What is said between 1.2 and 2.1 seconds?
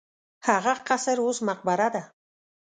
اوس مقبره ده.